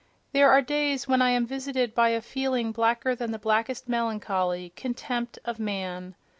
[0.31, 5.37] There are days when I am visited by a feeling blacker than the blackest melancholy—contempt
[5.45, 6.15] of man.